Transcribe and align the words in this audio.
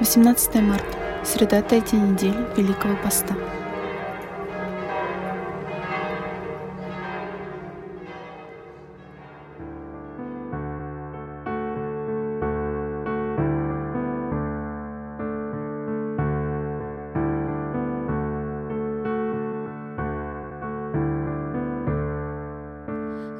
18 0.00 0.54
марта. 0.62 0.84
Среда 1.24 1.60
третьей 1.60 1.98
недели 1.98 2.36
Великого 2.56 2.94
Поста. 3.02 3.34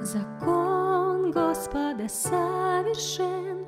Закон 0.02 1.30
Господа 1.30 2.08
совершен, 2.08 3.66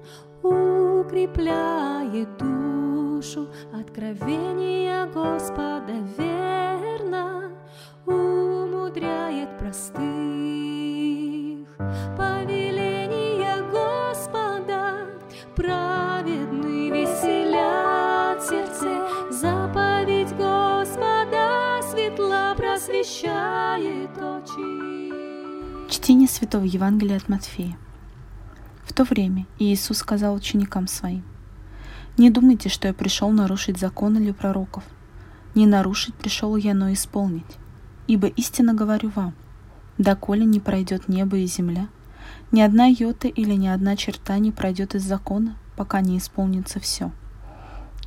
укрепляет 1.00 2.36
душу, 2.36 3.48
откровение 3.72 5.06
Господа 5.06 5.94
верно, 6.18 7.52
умудряет 8.06 9.58
простых. 9.58 10.00
Повеление 12.16 13.62
Господа 13.70 15.06
праведный 15.56 16.90
веселят 16.90 18.42
сердце, 18.42 19.08
заповедь 19.30 20.36
Господа 20.36 21.80
светла 21.82 22.54
просвещает 22.56 24.10
очи. 24.18 25.90
Чтение 25.90 26.28
Святого 26.28 26.64
Евангелия 26.64 27.16
от 27.16 27.28
Матфея. 27.28 27.76
В 28.90 28.92
то 28.92 29.04
время 29.04 29.46
Иисус 29.60 29.98
сказал 29.98 30.34
ученикам 30.34 30.88
своим, 30.88 31.22
«Не 32.18 32.28
думайте, 32.28 32.68
что 32.68 32.88
я 32.88 32.92
пришел 32.92 33.30
нарушить 33.30 33.78
закон 33.78 34.18
или 34.18 34.32
пророков. 34.32 34.82
Не 35.54 35.64
нарушить 35.68 36.16
пришел 36.16 36.56
я, 36.56 36.74
но 36.74 36.92
исполнить. 36.92 37.56
Ибо 38.08 38.26
истинно 38.26 38.74
говорю 38.74 39.12
вам, 39.14 39.32
доколе 39.96 40.44
не 40.44 40.58
пройдет 40.58 41.06
небо 41.06 41.36
и 41.36 41.46
земля, 41.46 41.86
ни 42.50 42.62
одна 42.62 42.86
йота 42.86 43.28
или 43.28 43.54
ни 43.54 43.68
одна 43.68 43.94
черта 43.94 44.36
не 44.38 44.50
пройдет 44.50 44.96
из 44.96 45.04
закона, 45.04 45.56
пока 45.76 46.00
не 46.00 46.18
исполнится 46.18 46.80
все. 46.80 47.12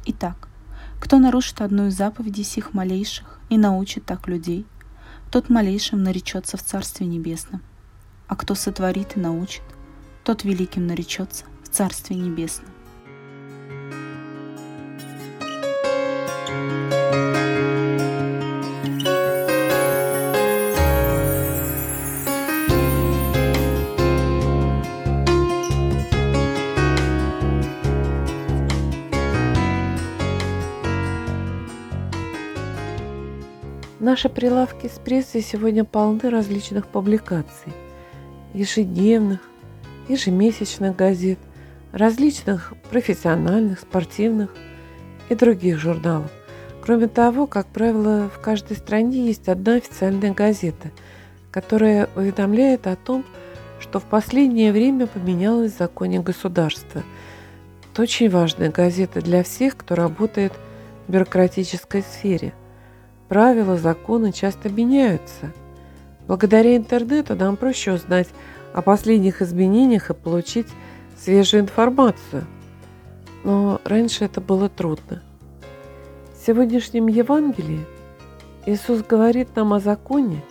Итак, 0.05 0.49
кто 0.99 1.17
нарушит 1.17 1.61
одну 1.61 1.87
из 1.87 1.95
заповедей 1.95 2.43
сих 2.43 2.73
малейших 2.73 3.39
и 3.47 3.57
научит 3.57 4.03
так 4.05 4.27
людей, 4.27 4.65
тот 5.31 5.47
малейшим 5.47 6.03
наречется 6.03 6.57
в 6.57 6.61
Царстве 6.61 7.07
Небесном 7.07 7.61
а 8.27 8.35
кто 8.35 8.55
сотворит 8.55 9.15
и 9.15 9.19
научит, 9.19 9.61
тот 10.23 10.43
великим 10.43 10.87
наречется 10.87 11.45
в 11.63 11.69
Царстве 11.69 12.15
Небесном. 12.15 12.69
Наши 33.99 34.27
прилавки 34.27 34.87
с 34.87 34.99
прессой 34.99 35.41
сегодня 35.41 35.85
полны 35.85 36.29
различных 36.29 36.87
публикаций 36.87 37.73
ежедневных, 38.53 39.39
ежемесячных 40.07 40.95
газет, 40.95 41.39
различных 41.91 42.73
профессиональных, 42.89 43.79
спортивных 43.79 44.53
и 45.29 45.35
других 45.35 45.79
журналов. 45.79 46.31
Кроме 46.81 47.07
того, 47.07 47.47
как 47.47 47.67
правило, 47.67 48.29
в 48.29 48.39
каждой 48.41 48.75
стране 48.77 49.27
есть 49.27 49.47
одна 49.47 49.75
официальная 49.75 50.33
газета, 50.33 50.91
которая 51.51 52.09
уведомляет 52.15 52.87
о 52.87 52.95
том, 52.95 53.23
что 53.79 53.99
в 53.99 54.03
последнее 54.03 54.71
время 54.71 55.07
поменялось 55.07 55.73
в 55.73 55.77
законе 55.77 56.19
государства. 56.19 57.03
Это 57.91 58.01
очень 58.01 58.29
важная 58.29 58.71
газета 58.71 59.21
для 59.21 59.43
всех, 59.43 59.77
кто 59.77 59.95
работает 59.95 60.53
в 61.07 61.11
бюрократической 61.11 62.01
сфере. 62.01 62.53
Правила, 63.29 63.77
законы 63.77 64.31
часто 64.31 64.69
меняются– 64.69 65.51
Благодаря 66.27 66.77
интернету 66.77 67.35
нам 67.35 67.57
проще 67.57 67.93
узнать 67.93 68.29
о 68.73 68.81
последних 68.81 69.41
изменениях 69.41 70.09
и 70.09 70.13
получить 70.13 70.67
свежую 71.17 71.63
информацию. 71.63 72.45
Но 73.43 73.79
раньше 73.83 74.25
это 74.25 74.41
было 74.41 74.69
трудно. 74.69 75.21
В 76.33 76.45
сегодняшнем 76.45 77.07
Евангелии 77.07 77.85
Иисус 78.65 79.03
говорит 79.03 79.55
нам 79.55 79.73
о 79.73 79.79
законе 79.79 80.43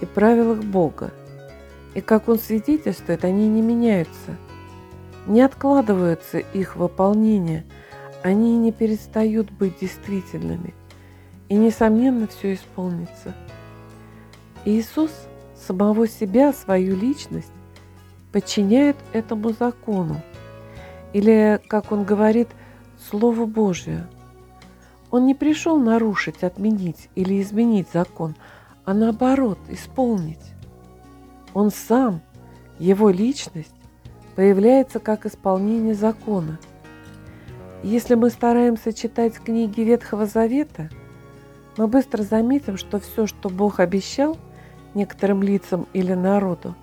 и 0.00 0.06
правилах 0.06 0.62
Бога. 0.64 1.12
И 1.94 2.00
как 2.00 2.28
Он 2.28 2.38
свидетельствует, 2.38 3.24
они 3.24 3.48
не 3.48 3.60
меняются. 3.60 4.36
Не 5.26 5.42
откладываются 5.42 6.38
их 6.38 6.76
выполнение, 6.76 7.64
они 8.22 8.56
не 8.56 8.72
перестают 8.72 9.50
быть 9.50 9.78
действительными. 9.80 10.74
И, 11.48 11.54
несомненно, 11.54 12.26
все 12.26 12.54
исполнится– 12.54 13.34
Иисус 14.64 15.10
самого 15.66 16.08
себя, 16.08 16.52
свою 16.52 16.96
личность, 16.96 17.52
подчиняет 18.32 18.96
этому 19.12 19.52
закону. 19.52 20.20
Или, 21.12 21.60
как 21.68 21.92
он 21.92 22.04
говорит, 22.04 22.48
Слову 23.10 23.46
Божию. 23.46 24.06
Он 25.10 25.26
не 25.26 25.34
пришел 25.34 25.78
нарушить, 25.78 26.42
отменить 26.42 27.10
или 27.14 27.42
изменить 27.42 27.88
закон, 27.92 28.34
а 28.84 28.94
наоборот, 28.94 29.58
исполнить. 29.68 30.52
Он 31.52 31.70
сам, 31.70 32.22
его 32.78 33.10
личность, 33.10 33.74
появляется 34.36 35.00
как 35.00 35.26
исполнение 35.26 35.94
закона. 35.94 36.58
Если 37.82 38.14
мы 38.14 38.30
стараемся 38.30 38.92
читать 38.92 39.34
книги 39.34 39.82
Ветхого 39.82 40.24
Завета, 40.24 40.88
мы 41.76 41.88
быстро 41.88 42.22
заметим, 42.22 42.76
что 42.78 43.00
все, 43.00 43.26
что 43.26 43.50
Бог 43.50 43.80
обещал– 43.80 44.38
некоторым 44.94 45.42
лицам 45.42 45.86
или 45.92 46.12
народу, 46.14 46.74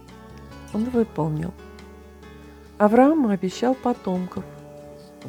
он 0.74 0.86
выполнил. 0.86 1.54
Авраам 2.78 3.28
обещал 3.28 3.76
потомков. 3.76 4.46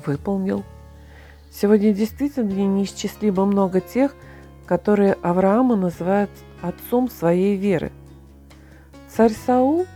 Выполнил. 0.06 0.62
Сегодня 1.50 1.92
действительно 1.92 2.52
неисчислимо 2.52 3.44
много 3.44 3.80
тех, 3.80 4.14
которые 4.66 5.14
Авраама 5.14 5.74
называют 5.74 6.30
отцом 6.62 7.10
своей 7.10 7.56
веры. 7.56 7.90
Царь 9.08 9.32
Саул 9.32 9.86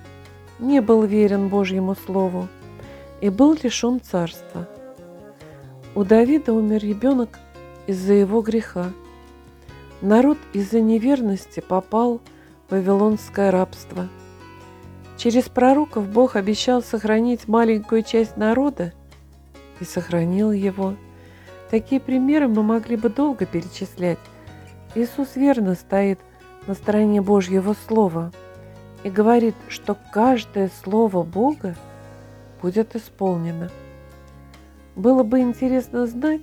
не 0.59 0.81
был 0.81 1.05
верен 1.05 1.49
Божьему 1.49 1.95
Слову 1.95 2.49
и 3.21 3.29
был 3.29 3.57
лишен 3.63 4.01
царства. 4.01 4.69
У 5.95 6.03
Давида 6.03 6.53
умер 6.53 6.81
ребенок 6.81 7.39
из-за 7.87 8.15
его 8.15 8.41
греха. 8.41 8.87
Народ 10.01 10.39
из-за 10.53 10.81
неверности 10.81 11.61
попал 11.61 12.19
в 12.19 12.34
вавилонское 12.71 13.51
рабство. 13.51 14.09
Через 15.17 15.45
пророков 15.45 16.09
Бог 16.09 16.37
обещал 16.37 16.83
сохранить 16.83 17.47
маленькую 17.47 18.03
часть 18.03 18.37
народа 18.37 18.93
и 19.81 19.85
сохранил 19.85 20.51
его. 20.51 20.95
Такие 21.71 22.01
примеры 22.01 22.49
мы 22.49 22.63
могли 22.63 22.97
бы 22.97 23.09
долго 23.09 23.47
перечислять. 23.47 24.19
Иисус 24.95 25.37
верно 25.37 25.75
стоит 25.75 26.19
на 26.67 26.75
стороне 26.75 27.21
Божьего 27.21 27.75
Слова 27.87 28.33
и 29.03 29.11
говорит, 29.11 29.55
что 29.69 29.97
каждое 30.13 30.71
Слово 30.83 31.23
Бога 31.23 31.75
будет 32.63 32.97
исполнено. 32.97 33.71
Было 34.97 35.23
бы 35.23 35.41
интересно 35.41 36.07
знать, 36.07 36.43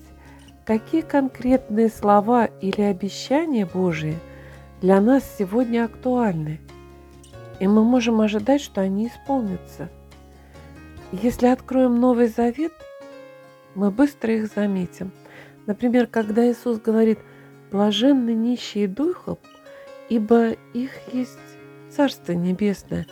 какие 0.65 1.01
конкретные 1.01 1.89
слова 1.89 2.45
или 2.45 2.81
обещания 2.81 3.65
Божии– 3.65 4.17
для 4.81 4.99
нас 4.99 5.23
сегодня 5.37 5.85
актуальны, 5.85 6.59
и 7.59 7.67
мы 7.67 7.83
можем 7.83 8.19
ожидать, 8.19 8.61
что 8.61 8.81
они 8.81 9.07
исполнятся. 9.07 9.89
Если 11.11 11.45
откроем 11.45 11.99
Новый 11.99 12.27
Завет, 12.27 12.73
мы 13.75 13.91
быстро 13.91 14.33
их 14.33 14.47
заметим. 14.47 15.11
Например, 15.67 16.07
когда 16.07 16.49
Иисус 16.49 16.79
говорит 16.79 17.19
«блаженны 17.71 18.33
нищие 18.33 18.87
духом, 18.87 19.37
ибо 20.09 20.53
их 20.73 20.91
есть 21.13 21.37
Царство 21.91 22.31
Небесное, 22.31 23.05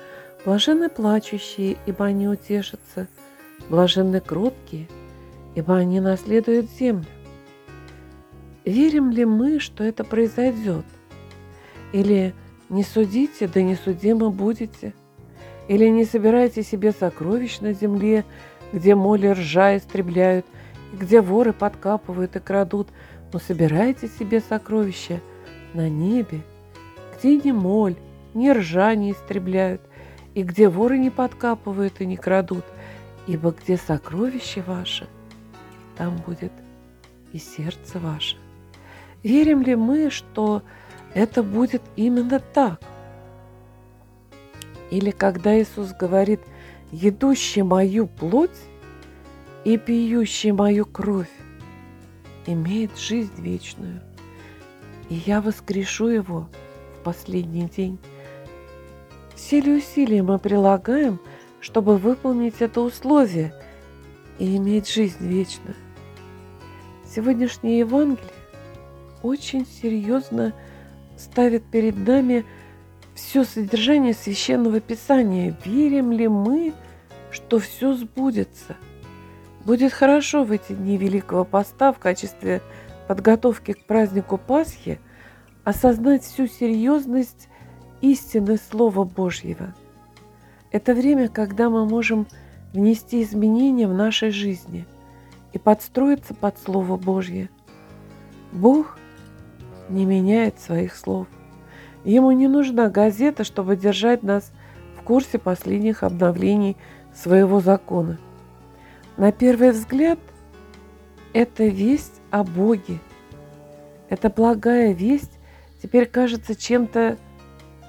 блаженны 0.46 0.90
плачущие, 0.90 1.78
ибо 1.86 2.06
они 2.06 2.28
утешатся, 2.28 3.08
блаженны 3.70 4.22
кроткие, 4.22 4.88
ибо 5.54 5.76
они 5.76 6.00
наследуют 6.00 6.72
землю». 6.72 7.06
Верим 8.66 9.12
ли 9.12 9.24
мы, 9.24 9.60
что 9.60 9.84
это 9.84 10.04
произойдет– 10.04 10.86
или 11.94 12.34
«не 12.70 12.84
судите, 12.84 13.48
да 13.48 13.62
не 13.62 13.76
судимы 13.76 14.30
будете», 14.30 14.94
или 15.68 15.88
«не 15.88 16.06
собирайте 16.06 16.64
себе 16.64 16.92
сокровищ 16.92 17.60
на 17.60 17.74
земле, 17.74 18.26
где 18.74 18.96
моли 18.96 19.28
ржа 19.28 19.78
истребляют, 19.78 20.46
и 20.94 20.98
где 20.98 21.22
воры 21.22 21.54
подкапывают 21.54 22.36
и 22.36 22.40
крадут, 22.40 22.90
но 23.32 23.40
собирайте 23.40 24.08
себе 24.08 24.40
сокровища 24.40 25.22
на 25.74 25.90
небе, 25.90 26.42
где 27.18 27.38
ни 27.38 27.52
моль, 27.52 27.96
ни 28.34 28.50
ржа 28.50 28.96
не 28.96 29.12
истребляют, 29.12 29.82
и 30.34 30.44
где 30.44 30.70
воры 30.70 30.98
не 30.98 31.10
подкапывают 31.10 32.02
и 32.02 32.06
не 32.06 32.18
крадут, 32.18 32.66
ибо 33.28 33.52
где 33.52 33.78
сокровище 33.78 34.62
ваше, 34.62 35.08
там 35.98 36.18
будет 36.18 36.52
и 37.34 37.38
сердце 37.38 38.00
ваше. 38.00 38.38
Верим 39.22 39.62
ли 39.62 39.76
мы, 39.76 40.10
что 40.10 40.64
это 41.14 41.44
будет 41.44 41.82
именно 41.96 42.40
так? 42.40 42.80
Или 44.92 45.12
когда 45.12 45.60
Иисус 45.60 45.94
говорит, 45.94 46.42
едущий 46.92 47.62
мою 47.62 48.08
плоть 48.08 48.58
и 49.64 49.78
пьющий 49.78 50.52
мою 50.52 50.86
кровь 50.86 51.30
имеет 52.46 52.98
жизнь 52.98 53.42
вечную, 53.42 54.02
и 55.10 55.16
я 55.16 55.42
воскрешу 55.42 56.08
его 56.08 56.50
в 57.00 57.04
последний 57.04 57.68
день. 57.68 58.00
Все 59.36 59.62
ли 59.62 59.78
усилия 59.78 60.24
мы 60.24 60.40
прилагаем, 60.40 61.20
чтобы 61.60 61.98
выполнить 61.98 62.56
это 62.60 62.82
условие 62.82 63.54
и 64.38 64.58
иметь 64.58 64.90
жизнь 64.90 65.26
вечную? 65.26 65.76
Сегодняшнее 67.06 67.80
Евангелие 67.80 68.24
очень 69.24 69.66
серьезно 69.66 70.54
ставит 71.20 71.64
перед 71.66 71.96
нами 71.98 72.46
все 73.14 73.44
содержание 73.44 74.14
священного 74.14 74.80
писания. 74.80 75.56
Верим 75.66 76.12
ли 76.12 76.28
мы, 76.28 76.74
что 77.32 77.60
все 77.60 77.94
сбудется? 77.94 78.78
Будет 79.66 79.92
хорошо 79.92 80.44
в 80.44 80.52
эти 80.52 80.74
дни 80.74 80.98
Великого 80.98 81.44
Поста 81.44 81.92
в 81.92 82.00
качестве 82.00 82.62
подготовки 83.08 83.74
к 83.74 83.86
празднику 83.86 84.38
Пасхи 84.38 85.00
осознать 85.64 86.24
всю 86.24 86.48
серьезность 86.48 87.50
истины 88.02 88.58
Слова 88.58 89.04
Божьего. 89.04 89.76
Это 90.72 90.94
время, 90.94 91.28
когда 91.28 91.70
мы 91.70 91.86
можем 91.86 92.28
внести 92.74 93.22
изменения 93.24 93.88
в 93.88 93.94
нашей 93.94 94.32
жизни 94.32 94.86
и 95.52 95.58
подстроиться 95.58 96.34
под 96.34 96.58
Слово 96.60 96.96
Божье. 96.96 97.50
Бог 98.52 98.98
не 99.90 100.06
меняет 100.06 100.60
своих 100.60 100.96
слов. 100.96 101.28
Ему 102.04 102.32
не 102.32 102.48
нужна 102.48 102.90
газета, 102.90 103.44
чтобы 103.44 103.76
держать 103.76 104.24
нас 104.24 104.52
в 104.98 105.04
курсе 105.04 105.38
последних 105.38 106.04
обновлений 106.04 106.78
своего 107.14 107.60
закона. 107.60 108.18
На 109.18 109.32
первый 109.32 109.72
взгляд, 109.72 110.20
это 111.34 111.66
весть 111.66 112.22
о 112.32 112.44
Боге. 112.44 113.00
Эта 114.10 114.30
благая 114.30 114.94
весть 114.94 115.38
теперь 115.82 116.06
кажется 116.06 116.56
чем-то 116.56 117.18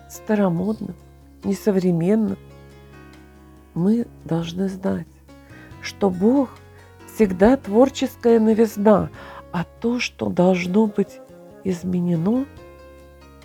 старомодным, 0.09 0.95
несовременным. 1.45 2.37
Мы 3.75 4.07
должны 4.25 4.69
знать, 4.69 5.07
что 5.81 6.11
Бог 6.11 6.51
всегда 7.07 7.57
творческая 7.57 8.41
новизна, 8.41 9.11
а 9.53 9.65
то, 9.65 10.01
что 10.01 10.29
должно 10.29 10.87
быть 10.87 11.21
изменено, 11.65 12.47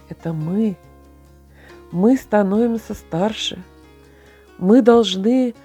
это 0.10 0.34
мы. 0.34 0.78
Мы 1.92 2.18
становимся 2.18 2.94
старше. 2.94 3.64
Мы 4.58 4.82
должны 4.82 5.56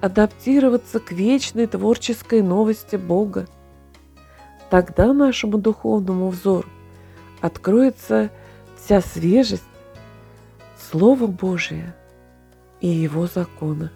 адаптироваться 0.00 1.00
к 1.00 1.12
вечной 1.12 1.66
творческой 1.66 2.42
новости 2.42 2.96
Бога. 2.96 3.46
Тогда 4.70 5.12
нашему 5.12 5.58
духовному 5.58 6.28
взору 6.28 6.68
откроется 7.40 8.30
вся 8.76 9.00
свежесть 9.00 9.62
Слова 10.90 11.26
Божия 11.26 11.96
и 12.80 12.88
Его 12.88 13.26
закона. 13.26 13.90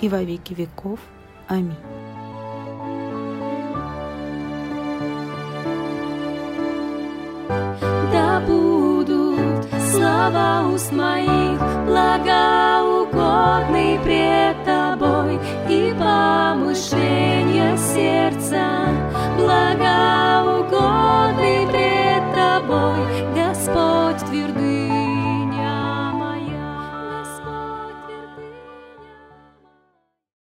И 0.00 0.08
во 0.08 0.22
веки 0.22 0.54
веков. 0.54 1.00
Аминь. 1.48 1.74
Да 8.12 8.40
будут 8.46 9.66
слова 9.92 10.68
уст 10.72 10.92
моих 10.92 11.58
благоугодны 11.86 13.98
пред 14.04 14.64
Тобой 14.64 15.40
и 15.68 15.92
помышления 15.98 17.76
сердца 17.76 19.09